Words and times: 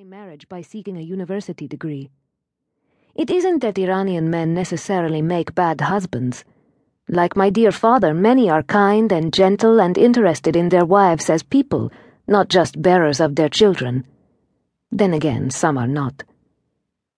delay 0.00 0.08
marriage 0.08 0.48
by 0.48 0.62
seeking 0.62 0.96
a 0.96 1.02
university 1.02 1.68
degree. 1.68 2.08
It 3.14 3.28
isn't 3.28 3.58
that 3.60 3.78
Iranian 3.78 4.30
men 4.30 4.54
necessarily 4.54 5.20
make 5.20 5.54
bad 5.54 5.82
husbands. 5.82 6.42
Like 7.06 7.36
my 7.36 7.50
dear 7.50 7.70
father, 7.70 8.14
many 8.14 8.48
are 8.48 8.62
kind 8.62 9.12
and 9.12 9.30
gentle 9.30 9.78
and 9.78 9.98
interested 9.98 10.56
in 10.56 10.70
their 10.70 10.86
wives 10.86 11.28
as 11.28 11.42
people, 11.42 11.92
not 12.26 12.48
just 12.48 12.80
bearers 12.80 13.20
of 13.20 13.34
their 13.34 13.50
children. 13.50 14.06
Then 14.90 15.12
again, 15.12 15.50
some 15.50 15.76
are 15.76 15.88
not. 15.88 16.24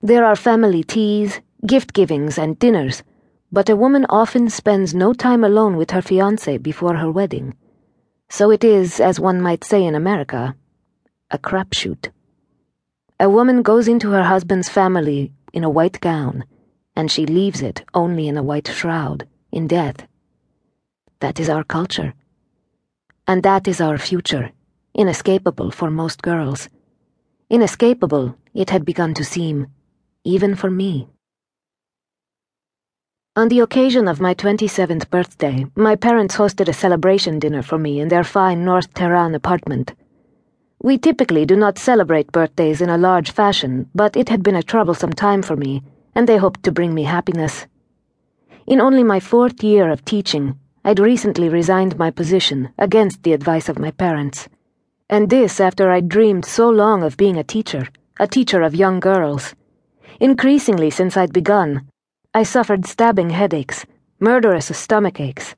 There 0.00 0.24
are 0.24 0.34
family 0.34 0.82
teas, 0.82 1.40
gift 1.64 1.92
givings, 1.92 2.38
and 2.38 2.58
dinners, 2.58 3.04
but 3.52 3.70
a 3.70 3.76
woman 3.76 4.04
often 4.08 4.50
spends 4.50 4.94
no 4.94 5.12
time 5.12 5.44
alone 5.44 5.76
with 5.76 5.92
her 5.92 6.02
fiance 6.02 6.58
before 6.58 6.96
her 6.96 7.10
wedding. 7.12 7.54
So 8.28 8.50
it 8.50 8.64
is, 8.64 8.98
as 8.98 9.20
one 9.20 9.40
might 9.40 9.62
say 9.62 9.84
in 9.84 9.94
America, 9.94 10.56
a 11.30 11.38
crapshoot. 11.38 12.10
A 13.20 13.30
woman 13.30 13.62
goes 13.62 13.86
into 13.86 14.10
her 14.10 14.24
husband's 14.24 14.68
family 14.68 15.32
in 15.52 15.62
a 15.62 15.70
white 15.70 16.00
gown, 16.00 16.44
and 16.96 17.08
she 17.08 17.24
leaves 17.24 17.62
it 17.62 17.84
only 17.94 18.26
in 18.26 18.36
a 18.36 18.42
white 18.42 18.66
shroud, 18.66 19.28
in 19.52 19.68
death. 19.68 20.08
That 21.20 21.38
is 21.38 21.48
our 21.48 21.62
culture. 21.62 22.14
And 23.28 23.44
that 23.44 23.68
is 23.68 23.80
our 23.80 23.98
future, 23.98 24.50
inescapable 24.94 25.70
for 25.70 25.92
most 25.92 26.22
girls. 26.22 26.68
Inescapable, 27.48 28.36
it 28.52 28.70
had 28.70 28.84
begun 28.84 29.14
to 29.14 29.24
seem, 29.24 29.68
even 30.24 30.56
for 30.56 30.68
me. 30.68 31.08
On 33.36 33.48
the 33.48 33.60
occasion 33.60 34.08
of 34.08 34.20
my 34.20 34.34
27th 34.34 35.08
birthday, 35.08 35.66
my 35.76 35.94
parents 35.94 36.36
hosted 36.36 36.68
a 36.68 36.72
celebration 36.72 37.38
dinner 37.38 37.62
for 37.62 37.78
me 37.78 38.00
in 38.00 38.08
their 38.08 38.24
fine 38.24 38.64
North 38.64 38.92
Tehran 38.92 39.36
apartment. 39.36 39.94
We 40.84 40.98
typically 40.98 41.46
do 41.46 41.56
not 41.56 41.78
celebrate 41.78 42.30
birthdays 42.30 42.82
in 42.82 42.90
a 42.90 42.98
large 42.98 43.30
fashion, 43.30 43.88
but 43.94 44.18
it 44.18 44.28
had 44.28 44.42
been 44.42 44.54
a 44.54 44.62
troublesome 44.62 45.14
time 45.14 45.40
for 45.40 45.56
me, 45.56 45.82
and 46.14 46.28
they 46.28 46.36
hoped 46.36 46.62
to 46.64 46.72
bring 46.72 46.92
me 46.92 47.04
happiness. 47.04 47.66
In 48.66 48.82
only 48.82 49.02
my 49.02 49.18
fourth 49.18 49.64
year 49.64 49.90
of 49.90 50.04
teaching, 50.04 50.58
I'd 50.84 50.98
recently 50.98 51.48
resigned 51.48 51.96
my 51.96 52.10
position 52.10 52.68
against 52.76 53.22
the 53.22 53.32
advice 53.32 53.70
of 53.70 53.78
my 53.78 53.92
parents. 53.92 54.46
And 55.08 55.30
this 55.30 55.58
after 55.58 55.90
I'd 55.90 56.10
dreamed 56.10 56.44
so 56.44 56.68
long 56.68 57.02
of 57.02 57.16
being 57.16 57.38
a 57.38 57.44
teacher, 57.44 57.88
a 58.20 58.26
teacher 58.26 58.60
of 58.60 58.74
young 58.74 59.00
girls. 59.00 59.54
Increasingly 60.20 60.90
since 60.90 61.16
I'd 61.16 61.32
begun, 61.32 61.88
I 62.34 62.42
suffered 62.42 62.84
stabbing 62.84 63.30
headaches, 63.30 63.86
murderous 64.20 64.66
stomach 64.76 65.18
aches 65.18 65.54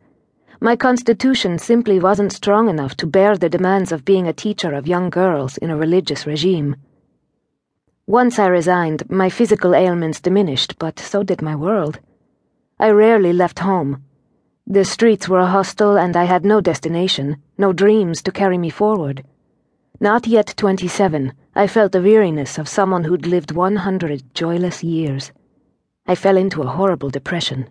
my 0.66 0.74
constitution 0.74 1.60
simply 1.60 2.00
wasn't 2.00 2.32
strong 2.32 2.68
enough 2.68 2.96
to 2.96 3.06
bear 3.06 3.36
the 3.36 3.48
demands 3.48 3.92
of 3.92 4.04
being 4.04 4.26
a 4.26 4.32
teacher 4.32 4.74
of 4.74 4.88
young 4.88 5.08
girls 5.08 5.56
in 5.58 5.70
a 5.70 5.76
religious 5.76 6.26
regime. 6.26 6.74
Once 8.08 8.40
I 8.40 8.48
resigned, 8.48 9.08
my 9.08 9.30
physical 9.30 9.76
ailments 9.76 10.20
diminished, 10.20 10.76
but 10.80 10.98
so 10.98 11.22
did 11.22 11.40
my 11.40 11.54
world. 11.54 12.00
I 12.80 12.90
rarely 12.90 13.32
left 13.32 13.60
home. 13.60 14.02
The 14.66 14.84
streets 14.84 15.28
were 15.28 15.46
hostile, 15.46 15.96
and 15.96 16.16
I 16.16 16.24
had 16.24 16.44
no 16.44 16.60
destination, 16.60 17.36
no 17.56 17.72
dreams 17.72 18.20
to 18.24 18.32
carry 18.32 18.58
me 18.58 18.70
forward. 18.70 19.22
Not 20.00 20.26
yet 20.26 20.52
twenty 20.56 20.88
seven, 20.88 21.32
I 21.54 21.68
felt 21.68 21.92
the 21.92 22.02
weariness 22.02 22.58
of 22.58 22.68
someone 22.68 23.04
who'd 23.04 23.28
lived 23.28 23.52
one 23.52 23.76
hundred 23.76 24.34
joyless 24.34 24.82
years. 24.82 25.30
I 26.08 26.16
fell 26.16 26.36
into 26.36 26.62
a 26.62 26.74
horrible 26.78 27.10
depression. 27.10 27.70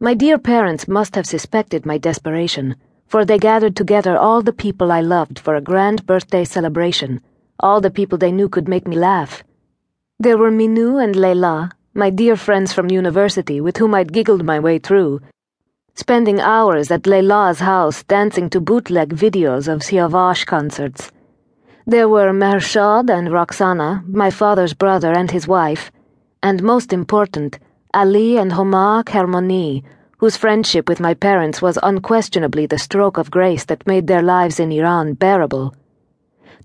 My 0.00 0.14
dear 0.14 0.38
parents 0.38 0.86
must 0.86 1.16
have 1.16 1.26
suspected 1.26 1.84
my 1.84 1.98
desperation, 1.98 2.76
for 3.08 3.24
they 3.24 3.36
gathered 3.36 3.74
together 3.74 4.16
all 4.16 4.42
the 4.42 4.52
people 4.52 4.92
I 4.92 5.00
loved 5.00 5.40
for 5.40 5.56
a 5.56 5.60
grand 5.60 6.06
birthday 6.06 6.44
celebration, 6.44 7.20
all 7.58 7.80
the 7.80 7.90
people 7.90 8.16
they 8.16 8.30
knew 8.30 8.48
could 8.48 8.68
make 8.68 8.86
me 8.86 8.94
laugh. 8.94 9.42
There 10.20 10.38
were 10.38 10.52
Minou 10.52 11.02
and 11.02 11.16
Leila, 11.16 11.70
my 11.94 12.10
dear 12.10 12.36
friends 12.36 12.72
from 12.72 12.92
university 12.92 13.60
with 13.60 13.78
whom 13.78 13.92
I'd 13.92 14.12
giggled 14.12 14.44
my 14.44 14.60
way 14.60 14.78
through, 14.78 15.20
spending 15.96 16.38
hours 16.38 16.92
at 16.92 17.08
Leila's 17.08 17.58
house 17.58 18.04
dancing 18.04 18.48
to 18.50 18.60
bootleg 18.60 19.16
videos 19.16 19.66
of 19.66 19.80
Siavash 19.80 20.46
concerts. 20.46 21.10
There 21.88 22.08
were 22.08 22.32
Mehrshad 22.32 23.10
and 23.10 23.32
Roxana, 23.32 24.04
my 24.06 24.30
father's 24.30 24.74
brother 24.74 25.10
and 25.10 25.32
his 25.32 25.48
wife, 25.48 25.90
and 26.40 26.62
most 26.62 26.92
important, 26.92 27.58
Ali 27.94 28.36
and 28.36 28.52
Homa 28.52 29.02
Kermoni, 29.06 29.82
whose 30.18 30.36
friendship 30.36 30.90
with 30.90 31.00
my 31.00 31.14
parents 31.14 31.62
was 31.62 31.78
unquestionably 31.82 32.66
the 32.66 32.78
stroke 32.78 33.16
of 33.16 33.30
grace 33.30 33.64
that 33.64 33.86
made 33.86 34.06
their 34.06 34.20
lives 34.20 34.60
in 34.60 34.70
Iran 34.70 35.14
bearable. 35.14 35.74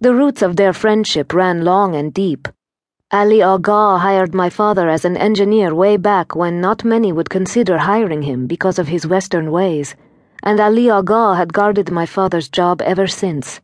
The 0.02 0.14
roots 0.14 0.42
of 0.42 0.58
their 0.58 0.74
friendship 0.74 1.34
ran 1.34 1.64
long 1.64 1.96
and 1.96 2.14
deep. 2.14 2.50
Ali 3.10 3.42
Agha 3.42 4.00
hired 4.00 4.34
my 4.34 4.50
father 4.50 4.90
as 4.90 5.06
an 5.06 5.16
engineer 5.16 5.74
way 5.74 5.96
back 5.96 6.36
when 6.36 6.60
not 6.60 6.84
many 6.84 7.14
would 7.14 7.30
consider 7.30 7.78
hiring 7.78 8.24
him 8.24 8.46
because 8.46 8.78
of 8.78 8.90
his 8.90 9.08
Western 9.08 9.50
ways, 9.50 9.96
and 10.44 10.60
Ali 10.60 10.90
Agha 10.90 11.36
had 11.36 11.54
guarded 11.54 11.90
my 11.90 12.06
father's 12.06 12.50
job 12.50 12.82
ever 12.82 13.08
since. 13.08 13.62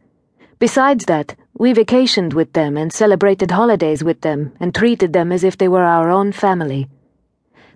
Besides 0.59 1.03
that, 1.05 1.35
we 1.57 1.73
vacationed 1.73 2.33
with 2.33 2.53
them 2.53 2.77
and 2.77 2.93
celebrated 2.93 3.51
holidays 3.51 4.01
with 4.01 4.21
them 4.21 4.53
and 4.61 4.73
treated 4.73 5.11
them 5.11 5.33
as 5.33 5.43
if 5.43 5.57
they 5.57 5.67
were 5.67 5.83
our 5.83 6.09
own 6.09 6.31
family. 6.31 6.87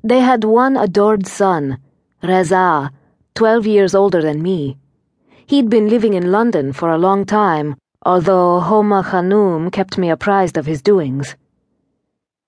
They 0.04 0.20
had 0.20 0.44
one 0.44 0.76
adored 0.76 1.26
son, 1.28 1.78
Reza, 2.22 2.92
twelve 3.36 3.66
years 3.66 3.96
older 3.96 4.22
than 4.22 4.44
me. 4.44 4.78
He'd 5.48 5.70
been 5.70 5.88
living 5.88 6.14
in 6.14 6.30
London 6.30 6.74
for 6.74 6.90
a 6.90 6.98
long 6.98 7.26
time, 7.26 7.78
although 8.06 8.60
Homa 8.60 9.04
Khanum 9.04 9.72
kept 9.72 9.98
me 9.98 10.10
apprised 10.10 10.58
of 10.58 10.66
his 10.66 10.82
doings. 10.82 11.38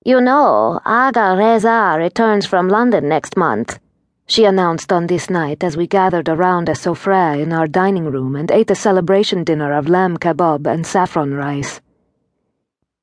You 0.04 0.20
know, 0.20 0.82
Agha 0.86 1.36
Reza 1.38 1.96
returns 1.98 2.46
from 2.46 2.68
London 2.68 3.08
next 3.08 3.38
month, 3.38 3.80
she 4.28 4.44
announced 4.44 4.92
on 4.92 5.08
this 5.08 5.30
night 5.30 5.64
as 5.64 5.78
we 5.78 5.86
gathered 5.86 6.28
around 6.28 6.68
a 6.68 6.74
sofra 6.74 7.40
in 7.40 7.54
our 7.54 7.68
dining 7.68 8.06
room 8.06 8.36
and 8.36 8.50
ate 8.50 8.72
a 8.72 8.76
celebration 8.76 9.44
dinner 9.44 9.72
of 9.72 9.88
lamb 9.88 10.18
kebab 10.18 10.66
and 10.66 10.86
saffron 10.86 11.34
rice. 11.34 11.80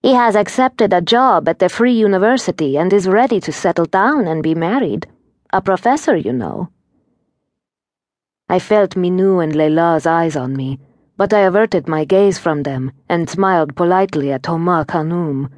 He 0.03 0.15
has 0.15 0.35
accepted 0.35 0.93
a 0.93 1.01
job 1.01 1.49
at 1.49 1.61
the 1.61 1.69
Free 1.69 1.93
University 1.93 2.77
and 2.77 2.93
is 2.93 3.07
ready 3.07 3.39
to 3.39 3.53
settle 3.53 3.85
down 3.85 4.27
and 4.27 4.43
be 4.43 4.53
married. 4.53 5.07
A 5.53 5.63
professor, 5.63 6.17
you 6.17 6.33
know. 6.33 6.71
I 8.49 8.59
felt 8.59 8.97
Minou 8.97 9.41
and 9.41 9.55
Leila's 9.55 10.05
eyes 10.05 10.35
on 10.35 10.57
me, 10.57 10.81
but 11.17 11.33
I 11.33 11.43
averted 11.43 11.87
my 11.87 12.05
gaze 12.05 12.37
from 12.37 12.65
them 12.65 12.91
and 13.09 13.31
smiled 13.31 13.77
politely 13.77 14.33
at 14.33 14.47
Homa 14.47 14.85
Khanum. 14.89 15.51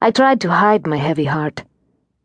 I 0.00 0.10
tried 0.12 0.40
to 0.40 0.50
hide 0.50 0.86
my 0.86 0.96
heavy 0.96 1.26
heart, 1.26 1.64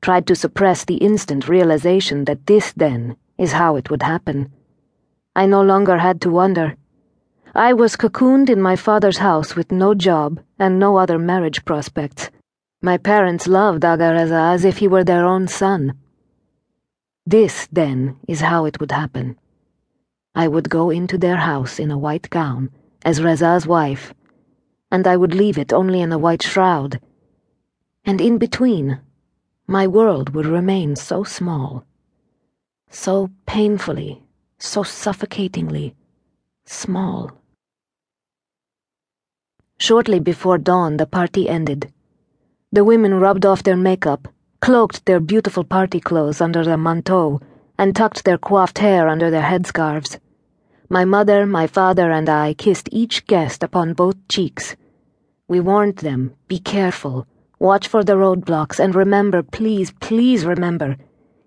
tried 0.02 0.28
to 0.28 0.36
suppress 0.36 0.86
the 0.86 0.96
instant 0.96 1.50
realization 1.50 2.24
that 2.24 2.46
this, 2.46 2.72
then, 2.72 3.18
is 3.38 3.52
how 3.52 3.76
it 3.76 3.90
would 3.90 4.04
happen. 4.04 4.50
I 5.36 5.46
no 5.46 5.62
longer 5.62 5.98
had 5.98 6.22
to 6.22 6.30
wonder. 6.30 6.78
I 7.54 7.74
was 7.74 7.98
cocooned 7.98 8.50
in 8.50 8.62
my 8.62 8.78
father's 8.78 9.18
house 9.18 9.58
with 9.58 9.74
no 9.74 9.94
job 9.94 10.40
and 10.60 10.80
no 10.80 10.98
other 10.98 11.20
marriage 11.20 11.64
prospects. 11.66 12.30
My 12.82 12.98
parents 12.98 13.48
loved 13.48 13.84
Agha 13.84 14.12
Reza 14.14 14.36
as 14.36 14.66
if 14.66 14.78
he 14.78 14.88
were 14.88 15.04
their 15.04 15.26
own 15.26 15.48
son. 15.48 15.94
This, 17.26 17.68
then, 17.72 18.18
is 18.28 18.42
how 18.42 18.66
it 18.66 18.80
would 18.80 18.92
happen. 18.92 19.38
I 20.36 20.48
would 20.48 20.70
go 20.70 20.90
into 20.90 21.18
their 21.18 21.38
house 21.38 21.80
in 21.80 21.92
a 21.92 21.98
white 21.98 22.30
gown, 22.30 22.70
as 23.04 23.22
Reza's 23.22 23.66
wife, 23.66 24.14
and 24.92 25.08
I 25.08 25.18
would 25.18 25.34
leave 25.34 25.58
it 25.58 25.74
only 25.74 26.02
in 26.02 26.12
a 26.12 26.18
white 26.18 26.44
shroud. 26.44 27.00
And 28.06 28.22
in 28.22 28.38
between, 28.38 29.00
my 29.68 29.88
world 29.88 30.34
would 30.34 30.46
remain 30.46 30.96
so 30.96 31.24
small, 31.24 31.84
so 32.90 33.30
painfully, 33.46 34.24
so 34.60 34.84
suffocatingly 34.84 35.96
small. 36.66 37.32
Shortly 39.88 40.20
before 40.20 40.58
dawn, 40.58 40.98
the 40.98 41.06
party 41.06 41.48
ended. 41.48 41.94
The 42.74 42.84
women 42.84 43.22
rubbed 43.22 43.46
off 43.46 43.64
their 43.64 43.78
makeup, 43.78 44.28
cloaked 44.60 45.06
their 45.06 45.22
beautiful 45.22 45.64
party 45.64 46.02
clothes 46.02 46.42
under 46.42 46.66
their 46.66 46.76
manteaux, 46.76 47.40
and 47.78 47.96
tucked 47.96 48.26
their 48.26 48.38
coiffed 48.38 48.80
hair 48.80 49.08
under 49.08 49.30
their 49.30 49.44
headscarves. 49.44 50.20
My 50.90 51.06
mother, 51.06 51.46
my 51.46 51.68
father, 51.68 52.12
and 52.12 52.28
I 52.28 52.54
kissed 52.54 52.90
each 52.92 53.28
guest 53.28 53.64
upon 53.64 53.94
both 53.94 54.18
cheeks. 54.28 54.76
We 55.48 55.62
warned 55.62 56.00
them, 56.00 56.34
be 56.50 56.60
careful, 56.60 57.26
watch 57.58 57.88
for 57.88 58.04
the 58.04 58.18
roadblocks, 58.18 58.80
and 58.82 58.94
remember, 58.94 59.42
please, 59.42 59.94
please 60.02 60.44
remember, 60.44 60.98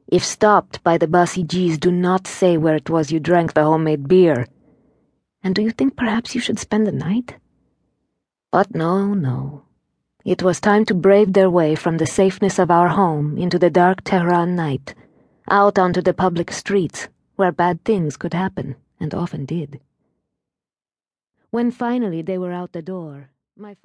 if 0.09 0.25
stopped 0.25 0.83
by 0.83 0.97
the 0.97 1.07
Basijis, 1.07 1.79
do 1.79 1.93
not 1.93 2.27
say 2.27 2.57
where 2.57 2.77
it 2.77 2.89
was 2.89 3.13
you 3.13 3.21
drank 3.21 3.53
the 3.53 3.65
homemade 3.65 4.09
beer. 4.09 4.47
And 5.43 5.55
do 5.55 5.61
you 5.61 5.73
think 5.73 5.95
perhaps 5.95 6.35
you 6.35 6.41
should 6.41 6.59
spend 6.59 6.87
the 6.87 6.93
night? 6.93 7.35
But 8.53 8.75
no, 8.75 9.15
no. 9.15 9.63
It 10.25 10.43
was 10.43 10.61
time 10.61 10.85
to 10.87 10.95
brave 10.95 11.33
their 11.33 11.49
way 11.49 11.77
from 11.77 11.99
the 11.99 12.07
safeness 12.07 12.59
of 12.59 12.71
our 12.71 12.89
home 12.89 13.39
into 13.39 13.59
the 13.59 13.71
dark 13.71 14.03
Tehran 14.03 14.57
night, 14.57 14.95
out 15.49 15.79
onto 15.79 16.03
the 16.03 16.13
public 16.13 16.51
streets, 16.51 17.09
where 17.37 17.53
bad 17.53 17.85
things 17.85 18.17
could 18.17 18.35
happen, 18.35 18.75
and 18.99 19.15
often 19.15 19.45
did. 19.45 19.81
When 21.51 21.71
finally 21.71 22.23
they 22.23 22.39
were 22.39 22.53
out 22.53 22.73
the 22.73 22.83
door, 22.83 23.31
my 23.57 23.75